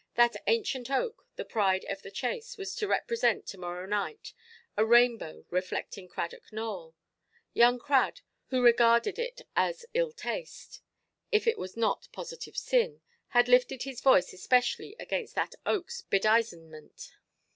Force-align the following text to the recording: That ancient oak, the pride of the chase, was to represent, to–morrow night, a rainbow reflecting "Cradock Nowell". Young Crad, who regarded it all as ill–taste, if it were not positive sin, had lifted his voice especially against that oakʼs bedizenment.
That 0.15 0.35
ancient 0.47 0.89
oak, 0.89 1.27
the 1.35 1.45
pride 1.45 1.85
of 1.85 2.01
the 2.01 2.09
chase, 2.09 2.57
was 2.57 2.73
to 2.77 2.87
represent, 2.87 3.45
to–morrow 3.45 3.85
night, 3.85 4.33
a 4.75 4.83
rainbow 4.83 5.45
reflecting 5.51 6.07
"Cradock 6.07 6.51
Nowell". 6.51 6.95
Young 7.53 7.77
Crad, 7.77 8.21
who 8.47 8.63
regarded 8.63 9.19
it 9.19 9.41
all 9.41 9.45
as 9.55 9.85
ill–taste, 9.93 10.81
if 11.31 11.45
it 11.45 11.59
were 11.59 11.69
not 11.75 12.07
positive 12.11 12.57
sin, 12.57 13.01
had 13.27 13.47
lifted 13.47 13.83
his 13.83 14.01
voice 14.01 14.33
especially 14.33 14.95
against 14.99 15.35
that 15.35 15.53
oakʼs 15.67 16.05
bedizenment. 16.09 17.11